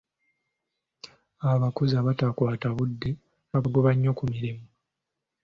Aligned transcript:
Abakozi 1.51 1.93
abatakwata 2.01 2.67
budde 2.77 3.09
babagoba 3.51 3.89
nnyo 3.93 4.11
ku 4.17 4.23
mirimu. 4.31 4.63